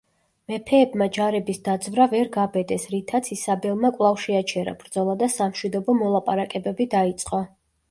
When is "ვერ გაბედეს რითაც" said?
2.13-3.31